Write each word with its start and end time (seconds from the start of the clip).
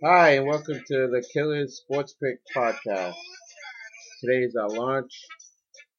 Hi, 0.00 0.36
and 0.36 0.46
welcome 0.46 0.80
to 0.86 1.08
the 1.08 1.26
Killers 1.32 1.78
Sports 1.78 2.14
Pick 2.22 2.38
Podcast. 2.54 3.16
Today 4.20 4.44
is 4.44 4.54
our 4.54 4.68
launch, 4.68 5.10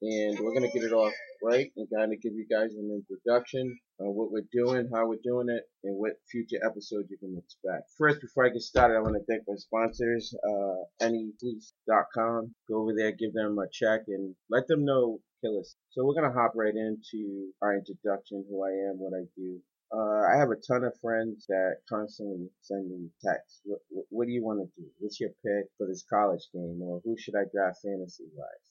and 0.01 0.39
we're 0.39 0.53
going 0.53 0.71
to 0.71 0.73
get 0.73 0.89
it 0.89 0.93
off 0.93 1.11
right 1.43 1.69
and 1.75 1.85
kind 1.93 2.13
of 2.13 2.21
give 2.21 2.31
you 2.31 2.45
guys 2.49 2.71
an 2.75 3.03
introduction 3.03 3.77
on 3.99 4.15
what 4.15 4.31
we're 4.31 4.47
doing, 4.53 4.89
how 4.93 5.05
we're 5.05 5.19
doing 5.21 5.49
it, 5.49 5.63
and 5.83 5.99
what 5.99 6.13
future 6.31 6.65
episodes 6.65 7.09
you 7.11 7.17
can 7.17 7.37
expect. 7.37 7.91
First, 7.97 8.21
before 8.21 8.45
I 8.45 8.49
get 8.49 8.61
started, 8.61 8.95
I 8.95 9.01
want 9.01 9.15
to 9.15 9.25
thank 9.27 9.43
my 9.45 9.55
sponsors, 9.57 10.33
uh, 10.47 11.05
anyfleece.com. 11.05 12.55
Go 12.69 12.81
over 12.81 12.93
there, 12.95 13.11
give 13.11 13.33
them 13.33 13.57
a 13.59 13.67
check, 13.69 14.03
and 14.07 14.33
let 14.49 14.65
them 14.69 14.85
know 14.85 15.19
Killers. 15.43 15.75
So 15.89 16.05
we're 16.05 16.15
going 16.15 16.31
to 16.31 16.39
hop 16.39 16.53
right 16.55 16.73
into 16.73 17.51
our 17.61 17.75
introduction, 17.75 18.45
who 18.49 18.63
I 18.63 18.69
am, 18.89 18.95
what 18.97 19.11
I 19.13 19.25
do. 19.35 19.59
Uh, 19.91 20.21
I 20.31 20.37
have 20.37 20.51
a 20.51 20.55
ton 20.55 20.83
of 20.83 20.93
friends 21.01 21.47
that 21.47 21.77
constantly 21.89 22.47
send 22.61 22.89
me 22.89 23.09
texts. 23.25 23.61
What, 23.63 23.79
what, 23.89 24.05
what 24.09 24.27
do 24.27 24.31
you 24.33 24.43
want 24.43 24.59
to 24.59 24.81
do? 24.81 24.87
What's 24.99 25.19
your 25.19 25.31
pick 25.43 25.65
for 25.77 25.87
this 25.87 26.05
college 26.07 26.47
game? 26.53 26.79
Or 26.81 27.01
who 27.03 27.15
should 27.17 27.35
I 27.35 27.49
draft 27.51 27.79
fantasy 27.81 28.25
wise? 28.35 28.69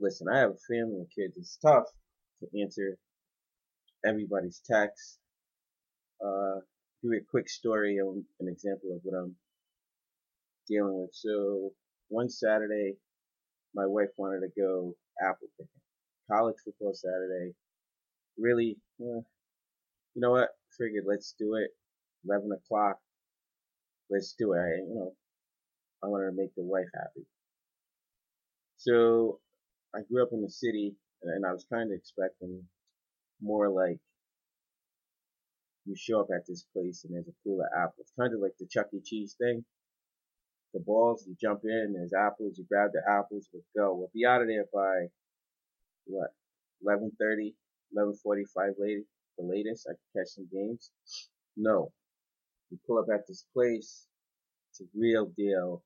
Listen, 0.00 0.26
I 0.28 0.40
have 0.40 0.50
a 0.50 0.74
family 0.74 0.96
and 0.96 1.10
kids. 1.14 1.34
It's 1.36 1.58
tough 1.64 1.86
to 2.40 2.60
answer 2.60 2.98
everybody's 4.04 4.60
texts. 4.68 5.18
Uh, 6.20 6.60
give 7.02 7.12
you 7.12 7.18
a 7.18 7.30
quick 7.30 7.48
story 7.48 7.98
an 7.98 8.48
example 8.48 8.96
of 8.96 9.00
what 9.04 9.16
I'm 9.16 9.36
dealing 10.68 11.02
with. 11.02 11.10
So 11.12 11.70
one 12.08 12.28
Saturday, 12.28 12.94
my 13.74 13.86
wife 13.86 14.10
wanted 14.16 14.40
to 14.40 14.60
go 14.60 14.96
apple 15.22 15.48
picking. 15.56 15.70
College 16.30 16.56
football 16.64 16.94
Saturday. 16.94 17.54
Really, 18.36 18.76
uh, 19.00 19.20
you 20.16 20.22
know 20.22 20.32
what? 20.32 20.48
Figured 20.78 21.04
let's 21.06 21.34
do 21.38 21.56
it. 21.56 21.70
Eleven 22.26 22.50
o'clock. 22.52 22.96
Let's 24.10 24.34
do 24.38 24.54
it. 24.54 24.58
I, 24.58 24.68
you 24.88 24.94
know, 24.94 25.12
I 26.02 26.06
wanted 26.08 26.30
to 26.30 26.36
make 26.36 26.54
the 26.56 26.62
wife 26.62 26.88
happy. 26.94 27.26
So 28.78 29.40
I 29.94 30.00
grew 30.10 30.22
up 30.22 30.30
in 30.32 30.42
the 30.42 30.50
city, 30.50 30.94
and 31.22 31.44
I 31.44 31.52
was 31.52 31.66
kind 31.70 31.92
of 31.92 31.96
expecting 31.98 32.62
more 33.42 33.68
like 33.68 33.98
you 35.84 35.94
show 35.96 36.20
up 36.20 36.28
at 36.34 36.46
this 36.48 36.64
place 36.72 37.04
and 37.04 37.14
there's 37.14 37.28
a 37.28 37.36
pool 37.44 37.60
of 37.60 37.68
apples, 37.78 38.12
kind 38.18 38.32
of 38.34 38.40
like 38.40 38.54
the 38.58 38.66
Chuck 38.66 38.86
E. 38.94 39.00
Cheese 39.04 39.36
thing. 39.38 39.64
The 40.74 40.80
balls, 40.80 41.24
you 41.28 41.36
jump 41.40 41.60
in, 41.64 41.94
there's 41.94 42.12
apples, 42.12 42.58
you 42.58 42.64
grab 42.68 42.90
the 42.92 43.02
apples, 43.08 43.48
let's 43.54 43.68
go. 43.76 43.94
We'll 43.94 44.10
be 44.12 44.26
out 44.26 44.42
of 44.42 44.48
there 44.48 44.64
by 44.72 45.06
what, 46.06 46.30
11:30, 46.84 47.54
11:45 47.96 48.74
late 48.78 49.04
the 49.38 49.44
latest. 49.44 49.86
I 49.88 49.92
could 49.92 50.20
catch 50.20 50.34
some 50.34 50.48
games. 50.52 50.90
No. 51.56 51.92
We 52.70 52.78
pull 52.86 52.98
up 52.98 53.06
at 53.12 53.26
this 53.26 53.44
place. 53.54 54.06
It's 54.70 54.80
a 54.80 54.84
real 54.98 55.26
deal 55.36 55.82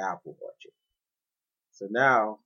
apple 0.00 0.36
orchard. 0.40 0.72
So 1.72 1.86
now 1.90 2.38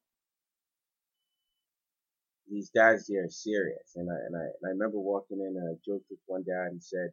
these 2.51 2.71
guys 2.75 3.07
there 3.09 3.25
are 3.25 3.31
serious. 3.31 3.93
And 3.97 4.11
I, 4.11 4.15
and 4.27 4.37
I, 4.37 4.41
and 4.41 4.67
I 4.67 4.69
remember 4.71 4.99
walking 4.99 5.41
in 5.41 5.57
and 5.57 5.71
I 5.71 5.75
joked 5.87 6.07
with 6.11 6.21
one 6.27 6.43
dad 6.43 6.73
and 6.73 6.83
said, 6.83 7.11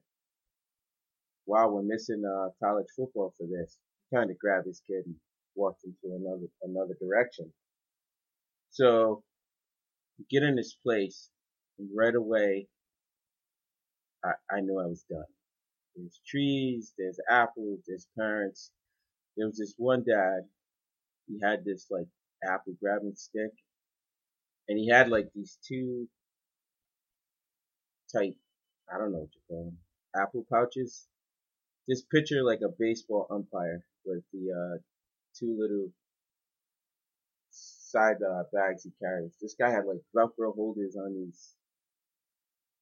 wow, 1.45 1.69
we're 1.69 1.83
missing 1.83 2.23
uh, 2.25 2.49
college 2.63 2.87
football 2.95 3.33
for 3.37 3.47
this. 3.47 3.77
Kind 4.13 4.29
of 4.29 4.39
grabbed 4.39 4.67
his 4.67 4.81
kid 4.87 5.05
and 5.05 5.15
walked 5.55 5.83
into 5.83 6.15
another, 6.15 6.47
another 6.63 6.95
direction. 6.99 7.51
So 8.71 9.23
get 10.29 10.43
in 10.43 10.55
this 10.55 10.75
place 10.83 11.29
right 11.95 12.15
away, 12.15 12.67
I, 14.23 14.31
I 14.51 14.61
knew 14.61 14.79
I 14.79 14.87
was 14.87 15.03
done. 15.09 15.25
There's 15.95 16.19
trees, 16.25 16.93
there's 16.97 17.19
apples, 17.29 17.81
there's 17.87 18.07
parents. 18.17 18.71
There 19.37 19.47
was 19.47 19.57
this 19.57 19.73
one 19.77 20.03
dad, 20.03 20.41
he 21.27 21.39
had 21.41 21.63
this 21.65 21.87
like 21.89 22.07
apple 22.43 22.73
grabbing 22.81 23.15
stick, 23.15 23.51
and 24.67 24.77
he 24.77 24.89
had 24.89 25.09
like 25.09 25.27
these 25.35 25.57
two 25.67 26.07
type, 28.13 28.35
I 28.93 28.97
don't 28.97 29.11
know 29.11 29.19
what 29.19 29.29
you 29.33 29.41
call 29.47 29.65
them, 29.65 29.77
apple 30.15 30.45
pouches. 30.51 31.07
Just 31.89 32.09
picture 32.09 32.43
like 32.43 32.61
a 32.63 32.69
baseball 32.77 33.27
umpire 33.31 33.83
with 34.05 34.23
the 34.33 34.51
uh, 34.51 34.77
two 35.37 35.57
little 35.59 35.89
side 37.49 38.17
uh, 38.21 38.43
bags 38.53 38.83
he 38.83 38.91
carries. 39.01 39.35
This 39.41 39.55
guy 39.59 39.69
had 39.71 39.85
like 39.85 40.01
Velcro 40.15 40.53
holders 40.55 40.95
on 40.95 41.13
these 41.13 41.55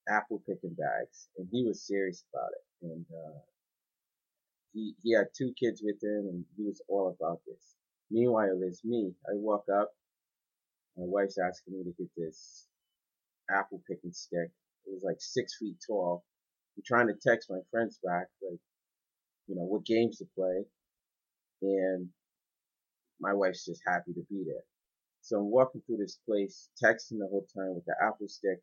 apple 0.09 0.42
picking 0.47 0.75
bags, 0.75 1.30
and 1.38 1.47
he 1.52 1.66
was 1.66 1.86
serious 1.86 2.24
about 2.34 2.50
it. 2.52 2.88
And 2.94 3.06
uh, 3.12 3.40
he 4.74 4.96
he 5.02 5.14
had 5.14 5.28
two 5.38 5.53
kids 5.59 5.81
with 5.84 6.02
him, 6.02 6.28
and 6.30 6.46
he 6.58 6.64
was 6.66 6.81
all 6.88 7.16
about 7.20 7.42
this. 7.47 7.75
Meanwhile, 8.12 8.58
there's 8.59 8.81
me. 8.84 9.14
I 9.28 9.34
walk 9.36 9.66
up. 9.74 9.92
My 10.98 11.06
wife's 11.06 11.38
asking 11.38 11.78
me 11.78 11.84
to 11.84 11.94
get 11.98 12.09
this 12.18 12.68
apple 13.50 13.81
picking 13.88 14.12
stick. 14.14 14.50
It 14.86 14.94
was 14.94 15.03
like 15.03 15.18
six 15.19 15.58
feet 15.58 15.78
tall. 15.86 16.25
I'm 16.78 16.84
trying 16.86 17.08
to 17.08 17.14
text 17.14 17.50
my 17.50 17.59
friends 17.72 18.00
back, 18.03 18.28
like, 18.42 18.59
you 19.48 19.56
know, 19.56 19.64
what 19.64 19.86
games 19.86 20.18
to 20.19 20.25
play. 20.36 20.64
And 21.62 22.09
my 23.19 23.34
wife's 23.34 23.66
just 23.66 23.81
happy 23.88 24.14
to 24.14 24.25
be 24.30 24.44
there. 24.46 24.64
So 25.22 25.38
I'm 25.38 25.52
walking 25.52 25.81
through 25.86 25.98
this 25.98 26.19
place, 26.28 26.69
texting 26.84 27.19
the 27.19 27.28
whole 27.30 27.48
time 27.56 27.75
with 27.75 27.86
the 27.86 27.96
apple 28.02 28.28
stick, 28.28 28.59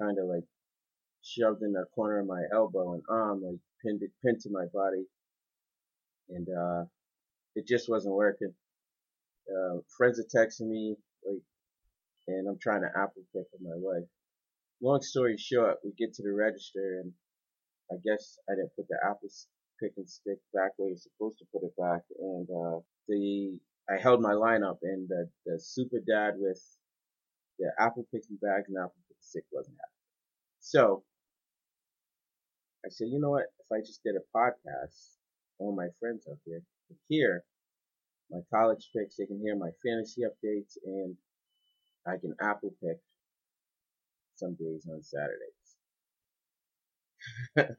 kind 0.00 0.18
of 0.18 0.26
like 0.26 0.44
shoved 1.22 1.62
in 1.62 1.72
the 1.72 1.84
corner 1.94 2.20
of 2.20 2.26
my 2.26 2.42
elbow 2.52 2.94
and 2.94 3.02
arm, 3.08 3.42
like 3.42 3.58
pinned 3.84 4.02
it, 4.02 4.10
pinned 4.24 4.40
to 4.40 4.50
my 4.50 4.66
body. 4.72 5.04
And, 6.28 6.46
uh, 6.48 6.84
it 7.54 7.66
just 7.66 7.88
wasn't 7.88 8.14
working. 8.14 8.52
Uh, 9.48 9.78
friends 9.96 10.20
are 10.20 10.24
texting 10.24 10.68
me, 10.68 10.96
like, 11.24 11.42
and 12.28 12.48
I'm 12.48 12.58
trying 12.60 12.82
to 12.82 12.88
apple 12.88 13.22
pick 13.32 13.46
my 13.60 13.74
wife. 13.74 14.04
Long 14.82 15.00
story 15.00 15.36
short, 15.38 15.78
we 15.84 15.92
get 15.96 16.14
to 16.14 16.22
the 16.22 16.32
register 16.32 17.00
and 17.02 17.12
I 17.90 17.96
guess 18.04 18.38
I 18.50 18.54
didn't 18.54 18.74
put 18.76 18.88
the 18.88 18.98
apple 19.04 19.30
picking 19.80 20.06
stick 20.06 20.38
back 20.52 20.72
where 20.76 20.88
you're 20.88 20.98
supposed 20.98 21.38
to 21.38 21.46
put 21.52 21.64
it 21.64 21.74
back. 21.78 22.02
And, 22.18 22.48
uh, 22.50 22.80
the, 23.08 23.58
I 23.88 23.96
held 24.02 24.20
my 24.20 24.32
line 24.32 24.64
up 24.64 24.78
and 24.82 25.08
the, 25.08 25.30
the 25.46 25.60
super 25.60 25.98
dad 26.06 26.34
with 26.36 26.60
the 27.58 27.70
apple 27.78 28.06
picking 28.12 28.36
bag 28.42 28.64
and 28.68 28.76
apple 28.76 29.05
stick 29.26 29.44
wasn't 29.52 29.76
happening. 29.76 29.92
So 30.60 31.04
I 32.84 32.88
said, 32.90 33.08
you 33.10 33.20
know 33.20 33.30
what? 33.30 33.46
If 33.58 33.72
I 33.72 33.80
just 33.80 34.02
did 34.04 34.14
a 34.16 34.36
podcast, 34.36 35.16
all 35.58 35.74
my 35.74 35.88
friends 35.98 36.26
out 36.30 36.38
there 36.46 36.60
can 36.88 36.96
hear 37.08 37.44
my 38.30 38.40
college 38.52 38.90
picks, 38.96 39.16
they 39.16 39.26
can 39.26 39.40
hear 39.40 39.56
my 39.56 39.70
fantasy 39.84 40.22
updates, 40.22 40.76
and 40.84 41.16
I 42.06 42.16
can 42.16 42.34
apple 42.40 42.74
pick 42.82 42.98
some 44.36 44.54
days 44.54 44.86
on 44.90 45.02
Saturdays. 45.02 45.76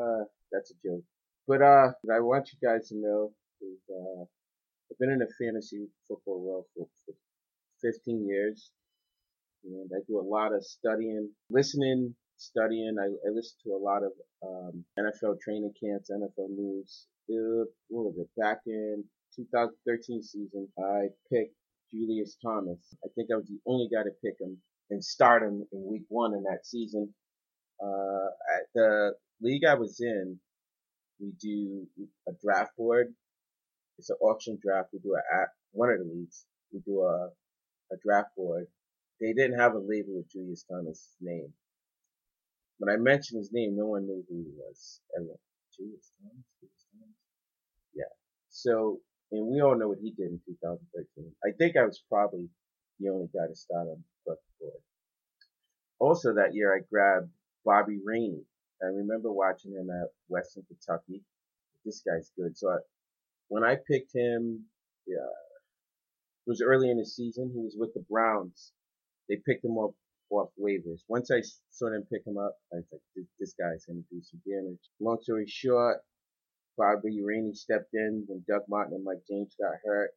uh, 0.00 0.24
that's 0.52 0.70
a 0.72 0.74
joke. 0.84 1.04
But 1.46 1.62
uh, 1.62 1.92
I 2.12 2.20
want 2.20 2.50
you 2.52 2.68
guys 2.68 2.88
to 2.88 2.96
know 2.96 3.32
is 3.60 3.78
uh, 3.90 4.22
I've 4.90 4.98
been 4.98 5.10
in 5.10 5.18
the 5.18 5.28
fantasy 5.40 5.88
football 6.08 6.40
world 6.40 6.64
for 6.74 6.86
15 7.82 8.26
years, 8.26 8.70
and 9.66 9.90
I 9.94 10.00
do 10.06 10.18
a 10.20 10.26
lot 10.26 10.54
of 10.54 10.64
studying, 10.64 11.30
listening 11.50 12.14
studying. 12.36 12.96
I, 13.00 13.06
I 13.06 13.30
listened 13.32 13.60
to 13.64 13.72
a 13.72 13.82
lot 13.82 14.02
of 14.02 14.12
um, 14.42 14.84
NFL 14.98 15.40
training 15.40 15.72
camps, 15.82 16.10
NFL 16.10 16.50
news. 16.50 17.06
It, 17.28 17.68
what 17.88 18.04
was 18.04 18.18
it? 18.18 18.28
Back 18.40 18.58
in 18.66 19.04
2013 19.34 20.22
season, 20.22 20.68
I 20.78 21.08
picked 21.32 21.54
Julius 21.92 22.36
Thomas. 22.42 22.78
I 23.04 23.08
think 23.14 23.28
I 23.32 23.36
was 23.36 23.46
the 23.46 23.60
only 23.66 23.88
guy 23.92 24.02
to 24.02 24.10
pick 24.24 24.40
him 24.40 24.58
and 24.90 25.04
start 25.04 25.42
him 25.42 25.64
in 25.72 25.90
week 25.90 26.04
one 26.08 26.34
in 26.34 26.42
that 26.44 26.64
season. 26.64 27.12
Uh, 27.82 28.28
at 28.56 28.66
the 28.74 29.12
league 29.40 29.64
I 29.64 29.74
was 29.74 30.00
in, 30.00 30.38
we 31.20 31.32
do 31.40 31.86
a 32.28 32.32
draft 32.42 32.76
board. 32.76 33.08
It's 33.98 34.10
an 34.10 34.16
auction 34.20 34.58
draft. 34.62 34.90
We 34.92 34.98
do 35.00 35.14
a, 35.14 35.42
at 35.42 35.48
one 35.72 35.90
of 35.90 35.98
the 35.98 36.04
leagues. 36.04 36.44
We 36.72 36.80
do 36.80 37.00
a, 37.02 37.28
a 37.92 37.96
draft 38.04 38.28
board. 38.36 38.66
They 39.20 39.32
didn't 39.32 39.58
have 39.58 39.74
a 39.74 39.78
label 39.78 40.16
with 40.16 40.30
Julius 40.30 40.64
Thomas' 40.70 41.16
name. 41.20 41.52
When 42.78 42.92
I 42.92 42.98
mentioned 42.98 43.38
his 43.38 43.52
name, 43.52 43.76
no 43.76 43.86
one 43.86 44.06
knew 44.06 44.22
who 44.28 44.36
he 44.36 44.50
was. 44.56 45.00
Everyone, 45.16 45.38
Julius 45.74 46.12
Thomas, 46.20 46.44
Julius 46.60 46.84
Thomas. 46.92 47.14
Yeah. 47.94 48.12
So, 48.50 49.00
and 49.32 49.46
we 49.46 49.60
all 49.60 49.78
know 49.78 49.88
what 49.88 49.98
he 50.02 50.10
did 50.10 50.30
in 50.30 50.40
2013. 50.46 51.32
I 51.44 51.52
think 51.56 51.76
I 51.76 51.86
was 51.86 52.02
probably 52.08 52.48
the 53.00 53.08
only 53.08 53.28
guy 53.34 53.46
to 53.48 53.54
start 53.54 53.88
on 53.88 54.02
board. 54.26 54.82
Also 55.98 56.34
that 56.34 56.54
year, 56.54 56.74
I 56.74 56.80
grabbed 56.90 57.30
Bobby 57.64 57.98
Rainey. 58.04 58.44
I 58.82 58.86
remember 58.86 59.32
watching 59.32 59.72
him 59.72 59.88
at 59.90 60.08
Western 60.28 60.64
Kentucky. 60.64 61.22
This 61.84 62.02
guy's 62.06 62.30
good. 62.36 62.56
So 62.56 62.68
I, 62.70 62.76
when 63.48 63.64
I 63.64 63.76
picked 63.76 64.14
him, 64.14 64.64
yeah, 65.06 65.16
it 65.16 66.50
was 66.50 66.60
early 66.60 66.90
in 66.90 66.98
the 66.98 67.06
season. 67.06 67.50
He 67.54 67.60
was 67.60 67.76
with 67.78 67.94
the 67.94 68.04
Browns. 68.10 68.72
They 69.28 69.36
picked 69.46 69.64
him 69.64 69.78
up 69.78 69.92
off 70.30 70.50
waivers. 70.60 71.02
Once 71.08 71.30
I 71.30 71.42
saw 71.70 71.90
them 71.90 72.06
pick 72.10 72.26
him 72.26 72.38
up, 72.38 72.56
I 72.72 72.76
was 72.76 72.86
like, 72.92 73.00
this, 73.14 73.26
this 73.38 73.54
guy's 73.58 73.84
going 73.86 74.02
to 74.02 74.14
do 74.14 74.22
some 74.22 74.40
damage. 74.46 74.80
Long 75.00 75.18
story 75.20 75.46
short, 75.46 75.98
Bobby 76.76 77.22
Rainey 77.22 77.54
stepped 77.54 77.94
in 77.94 78.24
when 78.26 78.44
Doug 78.48 78.62
Martin 78.68 78.94
and 78.94 79.04
Mike 79.04 79.22
James 79.28 79.54
got 79.58 79.74
hurt. 79.84 80.10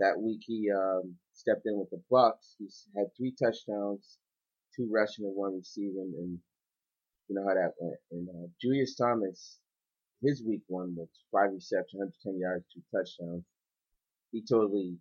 That 0.00 0.18
week 0.18 0.40
he 0.46 0.70
um, 0.70 1.14
stepped 1.34 1.66
in 1.66 1.78
with 1.78 1.90
the 1.90 2.02
Bucs. 2.10 2.56
He 2.58 2.66
had 2.96 3.06
three 3.16 3.34
touchdowns, 3.40 4.18
two 4.74 4.88
rushing 4.90 5.26
and 5.26 5.36
one 5.36 5.56
receiving, 5.56 6.12
and 6.16 6.38
you 7.28 7.34
know 7.34 7.46
how 7.46 7.54
that 7.54 7.74
went. 7.78 7.98
And 8.10 8.28
uh, 8.28 8.48
Julius 8.60 8.96
Thomas, 8.96 9.58
his 10.22 10.42
week 10.42 10.62
one 10.68 10.94
was 10.96 11.08
five 11.30 11.52
receptions, 11.52 12.00
110 12.24 12.40
yards, 12.40 12.64
two 12.72 12.82
touchdowns. 12.90 13.44
He 14.32 14.42
totally, 14.42 14.96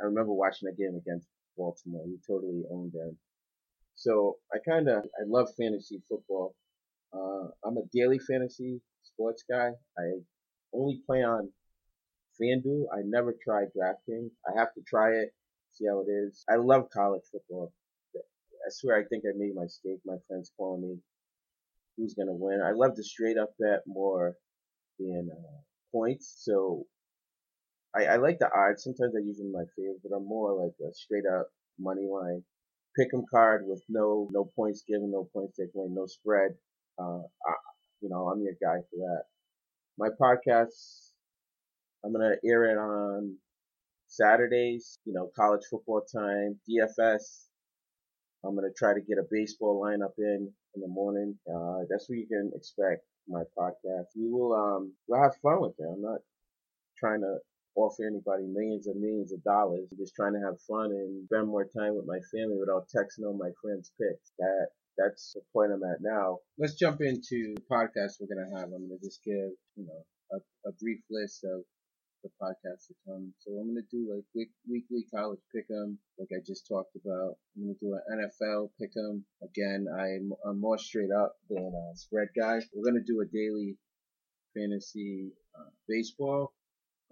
I 0.00 0.04
remember 0.04 0.32
watching 0.32 0.66
that 0.66 0.78
game 0.78 0.96
against 0.96 1.26
Baltimore. 1.56 2.04
He 2.06 2.16
totally 2.26 2.62
owned 2.70 2.92
them. 2.92 3.16
So 3.94 4.36
I 4.52 4.58
kind 4.68 4.88
of, 4.88 5.04
I 5.04 5.24
love 5.26 5.48
fantasy 5.56 6.02
football. 6.08 6.54
Uh, 7.12 7.48
I'm 7.64 7.76
a 7.76 7.82
daily 7.92 8.18
fantasy 8.18 8.80
sports 9.04 9.44
guy. 9.48 9.70
I 9.98 10.02
only 10.72 11.02
play 11.06 11.22
on 11.22 11.50
FanDuel. 12.40 12.84
I 12.92 13.02
never 13.04 13.34
try 13.44 13.64
DraftKings. 13.64 14.30
I 14.46 14.58
have 14.58 14.72
to 14.74 14.80
try 14.86 15.10
it, 15.10 15.34
see 15.72 15.86
how 15.86 16.00
it 16.00 16.10
is. 16.10 16.44
I 16.48 16.56
love 16.56 16.88
college 16.92 17.22
football. 17.30 17.72
I 18.16 18.70
swear 18.70 18.98
I 18.98 19.04
think 19.04 19.24
I 19.26 19.36
made 19.36 19.54
my 19.54 19.64
mistake. 19.64 19.98
My 20.06 20.16
friends 20.28 20.52
calling 20.56 20.82
me 20.82 20.96
who's 21.96 22.14
gonna 22.14 22.32
win. 22.32 22.62
I 22.64 22.72
love 22.72 22.96
the 22.96 23.04
straight 23.04 23.36
up 23.36 23.50
bet 23.58 23.80
more 23.86 24.34
than 24.98 25.30
uh, 25.32 25.60
points. 25.90 26.34
So 26.38 26.86
I, 27.94 28.04
I 28.06 28.16
like 28.16 28.38
the 28.38 28.50
odds. 28.54 28.84
Sometimes 28.84 29.14
I 29.16 29.20
use 29.20 29.38
them 29.38 29.48
in 29.48 29.52
my 29.52 29.64
favor, 29.76 29.98
but 30.02 30.16
I'm 30.16 30.26
more 30.26 30.54
like 30.54 30.74
a 30.88 30.92
straight 30.94 31.24
up 31.26 31.48
money 31.78 32.06
line 32.10 32.44
pick 32.96 33.12
'em 33.14 33.24
card 33.30 33.66
with 33.66 33.82
no 33.88 34.28
no 34.32 34.44
points 34.56 34.82
given, 34.86 35.10
no 35.10 35.24
points 35.32 35.56
taken 35.56 35.80
away, 35.80 35.88
no 35.90 36.06
spread. 36.06 36.52
Uh, 36.98 37.20
I, 37.46 37.54
you 38.00 38.08
know, 38.08 38.28
I'm 38.28 38.42
your 38.42 38.54
guy 38.62 38.80
for 38.90 38.96
that. 38.98 39.24
My 39.98 40.08
podcast, 40.20 41.10
I'm 42.04 42.12
gonna 42.12 42.36
air 42.44 42.64
it 42.66 42.78
on 42.78 43.36
Saturdays. 44.08 44.98
You 45.04 45.12
know, 45.14 45.30
college 45.36 45.62
football 45.70 46.02
time, 46.02 46.60
DFS. 46.68 47.48
I'm 48.44 48.54
gonna 48.54 48.72
try 48.76 48.94
to 48.94 49.00
get 49.00 49.18
a 49.18 49.26
baseball 49.30 49.80
lineup 49.82 50.14
in 50.18 50.52
in 50.74 50.80
the 50.82 50.88
morning. 50.88 51.38
Uh, 51.48 51.80
that's 51.90 52.08
what 52.08 52.18
you 52.18 52.26
can 52.26 52.52
expect 52.54 53.04
my 53.28 53.44
podcast. 53.58 54.06
We 54.16 54.30
will 54.30 54.54
um 54.54 54.94
we'll 55.08 55.22
have 55.22 55.36
fun 55.42 55.60
with 55.62 55.74
it. 55.78 55.86
I'm 55.92 56.02
not 56.02 56.20
trying 56.98 57.20
to 57.22 57.38
offer 57.74 58.06
anybody 58.06 58.44
millions 58.46 58.86
and 58.86 59.00
millions 59.00 59.32
of 59.32 59.42
dollars. 59.44 59.88
I'm 59.90 59.98
just 59.98 60.14
trying 60.14 60.34
to 60.34 60.44
have 60.44 60.60
fun 60.68 60.92
and 60.92 61.24
spend 61.26 61.48
more 61.48 61.64
time 61.64 61.96
with 61.96 62.06
my 62.06 62.20
family 62.32 62.58
without 62.58 62.88
texting 62.88 63.26
all 63.26 63.36
my 63.36 63.50
friends' 63.62 63.92
picks. 63.98 64.32
That 64.38 64.68
that's 64.98 65.32
the 65.32 65.40
point 65.52 65.72
I'm 65.72 65.82
at 65.84 66.00
now. 66.00 66.38
Let's 66.58 66.74
jump 66.74 67.00
into 67.00 67.54
the 67.56 67.64
podcast 67.70 68.20
we're 68.20 68.28
gonna 68.28 68.52
have. 68.58 68.72
I'm 68.72 68.88
gonna 68.88 69.00
just 69.02 69.24
give 69.24 69.52
you 69.76 69.86
know 69.86 70.04
a, 70.32 70.68
a 70.68 70.72
brief 70.80 71.00
list 71.10 71.44
of 71.44 71.64
the 72.22 72.30
podcast 72.40 72.86
to 72.86 72.94
come. 73.06 73.32
So 73.40 73.52
I'm 73.52 73.68
gonna 73.68 73.86
do 73.90 74.14
like 74.14 74.24
week, 74.34 74.50
weekly 74.68 75.04
college 75.12 75.40
pick'em, 75.54 75.96
like 76.18 76.28
I 76.32 76.40
just 76.46 76.66
talked 76.68 76.96
about. 76.96 77.36
I'm 77.56 77.64
gonna 77.64 77.80
do 77.80 77.94
an 77.94 78.28
NFL 78.28 78.70
pick'em. 78.80 79.22
Again, 79.42 79.86
I'm, 79.90 80.32
I'm 80.46 80.60
more 80.60 80.78
straight 80.78 81.10
up 81.10 81.34
than 81.48 81.72
a 81.72 81.96
spread 81.96 82.28
guy. 82.38 82.60
We're 82.74 82.84
gonna 82.84 83.04
do 83.04 83.20
a 83.20 83.26
daily 83.26 83.76
fantasy 84.54 85.32
uh, 85.58 85.70
baseball. 85.88 86.52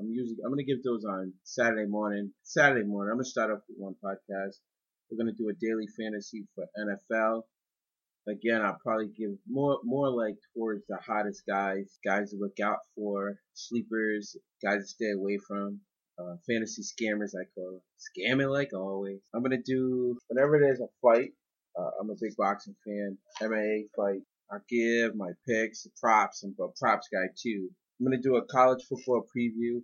I'm 0.00 0.08
usually 0.11 0.38
I'm 0.43 0.50
gonna 0.50 0.64
give 0.64 0.82
those 0.82 1.05
on 1.05 1.35
Saturday 1.44 1.87
morning. 1.87 2.32
Saturday 2.43 2.87
morning. 2.87 3.11
I'm 3.11 3.19
gonna 3.19 3.25
start 3.25 3.50
off 3.50 3.61
with 3.69 3.76
one 3.76 3.94
podcast. 4.02 4.56
We're 5.11 5.19
gonna 5.19 5.37
do 5.37 5.50
a 5.50 5.61
daily 5.61 5.87
fantasy 5.88 6.47
for 6.55 6.64
NFL. 6.79 7.43
Again, 8.26 8.62
I'll 8.62 8.79
probably 8.82 9.08
give 9.08 9.32
more 9.47 9.79
more 9.85 10.08
like 10.08 10.37
towards 10.55 10.87
the 10.88 10.97
hottest 11.06 11.43
guys, 11.47 11.99
guys 12.02 12.31
to 12.31 12.38
look 12.38 12.58
out 12.61 12.79
for, 12.94 13.37
sleepers, 13.52 14.37
guys 14.64 14.81
to 14.81 14.87
stay 14.87 15.11
away 15.12 15.38
from. 15.47 15.81
Uh, 16.19 16.37
fantasy 16.47 16.82
scammers, 16.82 17.32
I 17.35 17.44
call 17.55 17.73
them. 17.73 17.81
Scamming 17.99 18.50
like 18.50 18.73
always. 18.75 19.20
I'm 19.35 19.43
gonna 19.43 19.62
do 19.62 20.17
whenever 20.29 20.58
there's 20.58 20.81
a 20.81 20.88
fight. 21.02 21.32
Uh, 21.79 21.91
I'm 22.00 22.08
a 22.08 22.14
big 22.19 22.37
boxing 22.38 22.76
fan. 22.87 23.19
MMA 23.43 23.85
fight. 23.94 24.23
I 24.50 24.58
give 24.69 25.14
my 25.14 25.32
picks, 25.47 25.87
props. 26.00 26.43
I'm 26.43 26.55
a 26.58 26.69
props 26.81 27.08
guy 27.12 27.29
too. 27.41 27.69
I'm 28.00 28.06
going 28.06 28.20
to 28.20 28.29
do 28.29 28.37
a 28.37 28.47
college 28.47 28.82
football 28.88 29.26
preview, 29.37 29.82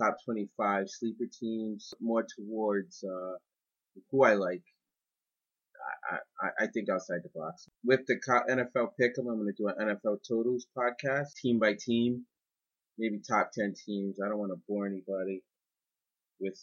top 0.00 0.16
25 0.24 0.86
sleeper 0.88 1.26
teams, 1.38 1.92
more 2.00 2.24
towards 2.38 3.04
uh, 3.04 3.36
who 4.10 4.24
I 4.24 4.34
like. 4.34 4.62
I, 6.10 6.16
I, 6.40 6.64
I 6.64 6.66
think 6.68 6.88
outside 6.88 7.20
the 7.22 7.38
box. 7.38 7.68
With 7.84 8.00
the 8.06 8.16
NFL 8.48 8.92
pick'em, 8.98 9.30
I'm 9.30 9.36
going 9.36 9.52
to 9.52 9.52
do 9.52 9.68
an 9.68 9.74
NFL 9.86 10.20
totals 10.26 10.66
podcast, 10.76 11.34
team 11.42 11.58
by 11.58 11.74
team, 11.78 12.24
maybe 12.96 13.20
top 13.20 13.50
10 13.52 13.74
teams. 13.84 14.16
I 14.24 14.28
don't 14.30 14.38
want 14.38 14.52
to 14.52 14.60
bore 14.66 14.86
anybody 14.86 15.42
with 16.40 16.58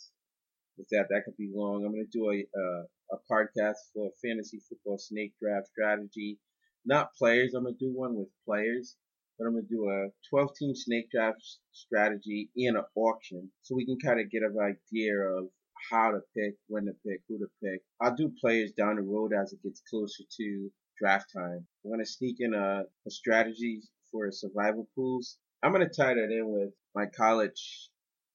with 0.76 0.88
that. 0.90 1.06
That 1.12 1.22
could 1.26 1.38
be 1.38 1.52
long. 1.54 1.86
I'm 1.86 1.92
going 1.92 2.08
to 2.12 2.18
do 2.18 2.32
a 2.32 2.40
uh, 2.60 2.84
a 3.12 3.18
podcast 3.32 3.78
for 3.94 4.10
fantasy 4.24 4.60
football 4.68 4.98
snake 4.98 5.34
draft 5.40 5.68
strategy. 5.68 6.40
Not 6.84 7.14
players. 7.14 7.54
I'm 7.54 7.64
going 7.64 7.76
to 7.78 7.86
do 7.86 7.94
one 7.96 8.16
with 8.16 8.30
players 8.44 8.96
but 9.38 9.46
I'm 9.46 9.54
gonna 9.54 9.66
do 9.70 9.90
a 9.90 10.10
12 10.30 10.56
team 10.56 10.76
snake 10.76 11.10
draft 11.12 11.42
strategy 11.72 12.50
and 12.58 12.78
an 12.78 12.84
auction 12.96 13.52
so 13.62 13.76
we 13.76 13.86
can 13.86 13.98
kind 14.00 14.20
of 14.20 14.30
get 14.30 14.44
an 14.44 14.56
idea 14.60 15.18
of 15.18 15.50
how 15.92 16.12
to 16.12 16.20
pick, 16.36 16.56
when 16.68 16.86
to 16.86 16.94
pick, 17.06 17.22
who 17.28 17.40
to 17.40 17.48
pick. 17.62 17.82
I'll 18.02 18.16
do 18.16 18.32
players 18.40 18.72
down 18.72 18.96
the 18.96 19.02
road 19.02 19.32
as 19.34 19.54
it 19.54 19.64
gets 19.64 19.82
closer 19.90 20.24
to 20.38 20.72
draft 21.00 21.32
time. 21.36 21.66
I'm 21.84 21.92
gonna 21.92 22.06
sneak 22.06 22.38
in 22.40 22.54
a, 22.54 22.84
a 23.06 23.12
strategy 23.12 23.82
for 24.12 24.32
survival 24.32 24.88
pools. 24.96 25.38
I'm 25.62 25.72
gonna 25.72 25.90
tie 25.90 26.14
that 26.14 26.32
in 26.32 26.50
with 26.50 26.74
my 26.96 27.06
college, 27.18 27.90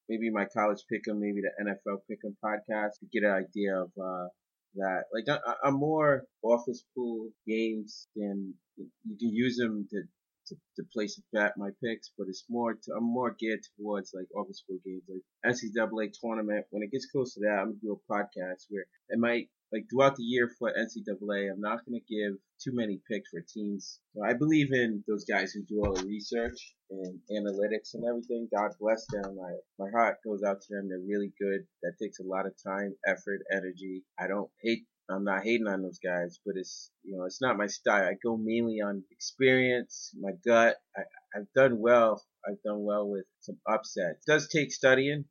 maybe 0.09 0.31
my 0.31 0.47
college 0.47 0.81
pick'em, 0.93 1.19
maybe 1.19 1.41
the 1.41 1.65
NFL 1.65 1.99
pick'em 2.11 2.35
podcast 2.45 2.99
to 3.01 3.07
get 3.13 3.25
an 3.25 3.33
idea 3.33 3.77
of 3.81 3.91
uh, 4.01 4.29
that. 4.75 5.05
Like 5.13 5.25
I, 5.29 5.69
am 5.69 5.75
more 5.75 6.25
office 6.43 6.85
pool 6.95 7.31
games 7.47 8.09
than 8.17 8.55
you 8.77 9.17
can 9.19 9.35
use 9.35 9.57
them 9.57 9.87
to 9.91 10.03
to, 10.49 10.57
to 10.77 10.83
place 10.93 11.21
bet 11.33 11.53
my 11.57 11.71
picks, 11.83 12.13
but 12.17 12.29
it's 12.29 12.45
more 12.49 12.75
to, 12.75 12.93
I'm 12.97 13.05
more 13.05 13.35
geared 13.39 13.61
towards 13.77 14.13
like 14.15 14.27
office 14.35 14.59
school 14.59 14.79
games, 14.85 15.03
like 15.09 15.55
NCAA 15.55 16.13
tournament. 16.21 16.67
When 16.71 16.83
it 16.83 16.93
gets 16.93 17.07
close 17.07 17.35
to 17.35 17.41
that, 17.41 17.59
I'm 17.61 17.79
gonna 17.79 17.83
do 17.83 17.99
a 17.99 18.13
podcast 18.13 18.67
where 18.71 18.87
it 19.09 19.19
might 19.19 19.49
like 19.73 19.85
throughout 19.91 20.17
the 20.17 20.23
year 20.23 20.51
for 20.59 20.73
NCAA, 20.73 21.53
I'm 21.53 21.61
not 21.61 21.85
gonna 21.85 22.01
give 22.09 22.39
too 22.63 22.73
many 22.73 23.01
picks 23.11 23.31
for 23.31 23.41
teams. 23.41 24.01
So 24.15 24.25
I 24.25 24.33
believe 24.33 24.73
in 24.73 25.05
those 25.07 25.25
guys 25.25 25.53
who 25.53 25.63
do 25.63 25.85
all 25.85 25.95
the 25.95 26.07
research 26.07 26.75
and 26.91 27.19
analytics 27.31 27.95
and 27.95 28.05
everything. 28.09 28.49
God 28.55 28.71
bless 28.81 29.07
them. 29.11 29.37
My 29.37 29.53
my 29.79 29.91
heart 29.91 30.19
goes 30.25 30.43
out 30.43 30.61
to 30.63 30.75
them. 30.75 30.89
They're 30.89 30.99
really 31.07 31.33
good. 31.41 31.67
That 31.83 31.93
takes 32.01 32.19
a 32.19 32.25
lot 32.27 32.47
of 32.47 32.55
time, 32.65 32.95
effort, 33.07 33.41
energy. 33.53 34.03
I 34.19 34.27
don't 34.27 34.51
hate 34.63 34.85
I'm 35.11 35.25
not 35.25 35.43
hating 35.43 35.67
on 35.67 35.83
those 35.83 35.99
guys, 35.99 36.39
but 36.45 36.57
it's 36.57 36.91
you 37.03 37.17
know 37.17 37.25
it's 37.25 37.41
not 37.41 37.57
my 37.57 37.67
style. 37.67 38.05
I 38.05 38.15
go 38.23 38.37
mainly 38.37 38.81
on 38.81 39.05
experience, 39.11 40.13
my 40.21 40.33
gut. 40.47 40.77
I, 40.97 41.03
I've 41.35 41.53
done 41.55 41.79
well. 41.79 42.23
I've 42.47 42.63
done 42.63 42.85
well 42.85 43.09
with 43.09 43.25
some 43.41 43.59
upsets. 43.67 44.19
It 44.27 44.31
does 44.31 44.49
take 44.49 44.71
studying. 44.73 45.25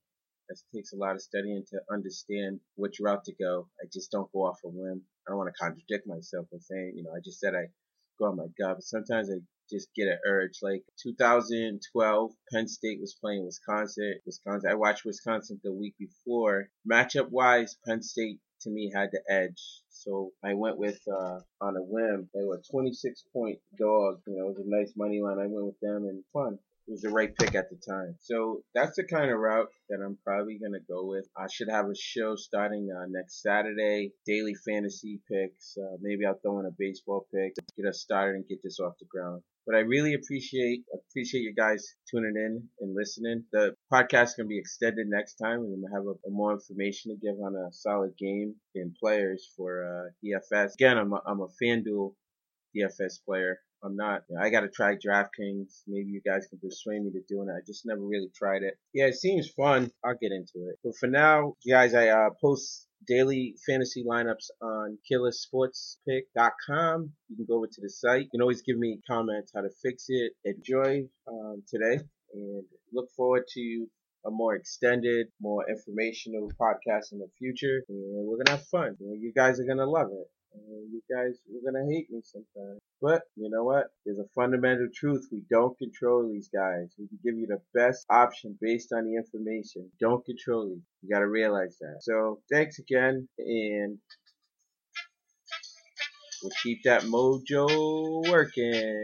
It 0.50 0.60
takes 0.74 0.94
a 0.94 0.98
lot 0.98 1.16
of 1.16 1.22
studying 1.22 1.64
to 1.72 1.80
understand 1.92 2.60
which 2.76 3.00
route 3.02 3.26
to 3.26 3.34
go. 3.40 3.68
I 3.82 3.86
just 3.94 4.12
don't 4.12 4.32
go 4.32 4.46
off 4.46 4.60
a 4.66 4.70
whim. 4.70 5.02
I 5.28 5.32
don't 5.32 5.38
want 5.38 5.54
to 5.54 5.60
contradict 5.60 6.08
myself 6.08 6.48
by 6.52 6.58
saying, 6.60 6.94
you 6.96 7.04
know, 7.04 7.12
I 7.12 7.20
just 7.24 7.40
said 7.40 7.54
I 7.54 7.68
go 8.18 8.26
on 8.28 8.38
my 8.38 8.48
gut, 8.58 8.78
but 8.78 8.84
sometimes 8.84 9.30
I 9.30 9.40
just 9.70 9.90
get 9.96 10.08
an 10.08 10.20
urge. 10.26 10.60
Like 10.62 10.84
2012, 11.04 12.32
Penn 12.52 12.68
State 12.68 13.02
was 13.02 13.18
playing 13.22 13.46
Wisconsin. 13.46 14.16
Wisconsin. 14.26 14.72
I 14.72 14.76
watched 14.76 15.06
Wisconsin 15.06 15.60
the 15.64 15.74
week 15.74 15.96
before. 16.00 16.70
Matchup 16.90 17.30
wise, 17.30 17.78
Penn 17.86 18.02
State 18.02 18.40
to 18.68 18.74
me 18.74 18.92
had 18.94 19.10
the 19.14 19.22
edge. 19.32 19.62
So 19.90 20.32
I 20.44 20.54
went 20.54 20.78
with 20.78 21.00
uh, 21.08 21.40
on 21.62 21.78
a 21.78 21.84
whim. 21.84 22.30
They 22.36 22.44
were 22.44 22.62
26 22.72 23.24
point 23.34 23.60
dogs. 23.80 24.22
You 24.28 24.38
know, 24.38 24.46
it 24.48 24.58
was 24.58 24.60
a 24.60 24.70
nice 24.70 24.94
money 24.98 25.22
line. 25.22 25.40
I 25.40 25.48
went 25.48 25.66
with 25.68 25.80
them 25.82 26.06
and 26.10 26.24
fun. 26.34 26.60
Was 26.88 27.02
the 27.02 27.10
right 27.10 27.36
pick 27.36 27.54
at 27.54 27.70
the 27.70 27.76
time. 27.76 28.16
So 28.22 28.62
that's 28.74 28.96
the 28.96 29.04
kind 29.04 29.30
of 29.30 29.40
route 29.40 29.68
that 29.90 30.00
I'm 30.04 30.18
probably 30.24 30.58
gonna 30.58 30.80
go 30.88 31.06
with. 31.06 31.28
I 31.38 31.48
should 31.52 31.70
have 31.70 31.88
a 31.88 31.96
show 31.96 32.36
starting 32.38 32.90
uh, 32.90 33.06
next 33.10 33.42
Saturday. 33.42 34.14
Daily 34.26 34.56
fantasy 34.56 35.20
picks. 35.30 35.78
Uh, 35.78 35.98
maybe 36.02 36.26
I'll 36.26 36.40
throw 36.40 36.60
in 36.60 36.66
a 36.66 36.72
baseball 36.78 37.28
pick 37.34 37.56
to 37.56 37.62
get 37.76 37.90
us 37.90 38.00
started 38.00 38.36
and 38.36 38.48
get 38.48 38.64
this 38.64 38.80
off 38.80 38.94
the 39.00 39.06
ground. 39.06 39.44
But 39.66 39.76
I 39.76 39.80
really 39.80 40.14
appreciate 40.14 40.86
appreciate 40.94 41.42
you 41.42 41.54
guys 41.54 41.94
tuning 42.10 42.38
in 42.38 42.70
and 42.80 42.96
listening. 42.96 43.44
The 43.52 43.76
podcast 43.92 44.28
is 44.28 44.34
gonna 44.36 44.48
be 44.48 44.58
extended 44.58 45.08
next 45.10 45.36
time, 45.36 45.60
I'm 45.60 45.82
gonna 45.82 45.94
have 45.94 46.08
a, 46.08 46.12
a 46.26 46.32
more 46.32 46.54
information 46.54 47.12
to 47.12 47.18
give 47.18 47.36
on 47.42 47.54
a 47.54 47.74
solid 47.74 48.16
game 48.18 48.56
and 48.76 48.96
players 48.96 49.52
for 49.58 49.84
uh, 49.84 50.12
DFS. 50.26 50.76
Again, 50.76 50.98
I'm 50.98 51.12
a, 51.12 51.22
I'm 51.26 51.42
a 51.42 51.50
FanDuel 51.62 52.14
DFS 52.74 53.26
player. 53.26 53.60
I'm 53.84 53.96
not. 53.96 54.24
You 54.30 54.36
know, 54.36 54.42
I 54.42 54.50
got 54.50 54.62
to 54.62 54.70
try 54.70 54.96
DraftKings. 54.96 55.84
Maybe 55.88 56.10
you 56.10 56.22
guys 56.26 56.48
can 56.48 56.60
persuade 56.60 57.04
me 57.04 57.12
to 57.12 57.22
doing 57.28 57.50
it. 57.50 57.54
I 57.54 57.62
just 57.66 57.86
never 57.86 58.02
really 58.02 58.30
tried 58.36 58.64
it. 58.64 58.78
Yeah, 58.94 59.06
it 59.06 59.16
seems 59.16 59.50
fun. 59.50 59.92
I'll 60.04 60.18
get 60.20 60.32
into 60.32 60.68
it. 60.70 60.80
But 60.84 60.96
for 61.00 61.08
now, 61.08 61.54
guys, 61.68 61.94
I 61.94 62.10
uh, 62.10 62.30
post 62.42 62.88
daily 63.08 63.56
fantasy 63.66 64.04
lineups 64.04 64.50
on 64.62 64.98
killersportspick.com. 65.12 67.12
You 67.30 67.36
can 67.36 67.46
go 67.46 67.58
over 67.58 67.68
to 67.68 67.82
the 67.82 67.90
site. 67.90 68.24
You 68.24 68.30
can 68.32 68.42
always 68.42 68.64
give 68.64 68.78
me 68.78 69.00
comments 69.08 69.52
how 69.56 69.62
to 69.62 69.70
fix 69.84 70.06
it. 70.10 70.34
Enjoy 70.44 71.08
um, 71.28 71.64
today 71.68 72.00
and 72.34 72.64
look 72.94 73.10
forward 73.16 73.44
to 73.54 73.88
a 74.26 74.32
more 74.32 74.56
extended, 74.56 75.28
more 75.40 75.70
informational 75.70 76.52
podcast 76.60 77.14
in 77.14 77.20
the 77.20 77.30
future. 77.38 77.84
And 77.88 78.28
we're 78.28 78.38
gonna 78.44 78.58
have 78.58 78.68
fun. 78.68 78.98
You, 79.00 79.16
you 79.20 79.32
guys 79.34 79.60
are 79.60 79.66
gonna 79.66 79.86
love 79.86 80.08
it. 80.12 80.28
And 80.54 80.92
you 80.92 81.02
guys 81.10 81.40
are 81.50 81.72
gonna 81.72 81.86
hate 81.86 82.10
me 82.10 82.22
sometimes. 82.24 82.80
But 83.02 83.24
you 83.36 83.50
know 83.50 83.64
what? 83.64 83.88
There's 84.06 84.20
a 84.20 84.28
fundamental 84.36 84.88
truth. 84.94 85.28
We 85.32 85.44
don't 85.50 85.78
control 85.78 86.28
these 86.28 86.50
guys. 86.54 86.94
We 86.98 87.08
can 87.08 87.20
give 87.24 87.38
you 87.38 87.48
the 87.48 87.62
best 87.74 88.06
option 88.10 88.58
based 88.60 88.92
on 88.94 89.06
the 89.06 89.16
information. 89.16 89.92
Don't 90.00 90.26
control 90.26 90.70
these. 90.70 90.84
You 91.04 91.10
gotta 91.14 91.28
realize 91.28 91.78
that. 91.80 91.98
So 92.02 92.42
thanks 92.52 92.80
again 92.80 93.28
and 93.38 93.98
we'll 96.42 96.52
keep 96.64 96.84
that 96.84 97.04
mojo 97.04 98.28
working. 98.30 98.96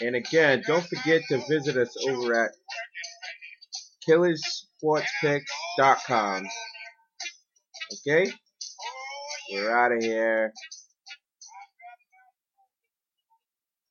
And 0.00 0.16
again, 0.16 0.62
don't 0.66 0.84
forget 0.84 1.22
to 1.28 1.38
visit 1.48 1.76
us 1.76 1.96
over 2.08 2.44
at 2.46 2.50
killersportspicks.com. 5.78 6.46
Okay? 8.06 8.30
We're 9.52 9.76
out 9.76 9.92
of 9.92 10.02
here. 10.02 10.52